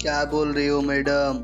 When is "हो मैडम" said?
0.66-1.42